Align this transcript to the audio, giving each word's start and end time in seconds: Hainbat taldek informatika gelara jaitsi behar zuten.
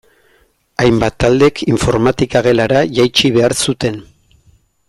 Hainbat 0.85 1.17
taldek 1.25 1.61
informatika 1.75 2.43
gelara 2.49 2.83
jaitsi 3.01 3.35
behar 3.37 3.59
zuten. 3.67 4.05